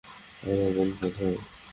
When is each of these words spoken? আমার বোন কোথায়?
আমার 0.43 0.69
বোন 0.75 0.89
কোথায়? 0.99 1.37